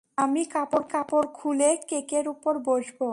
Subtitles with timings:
[0.01, 0.41] আর আমি
[0.91, 3.07] কাপড় খুলে কেকের উপর বসবো।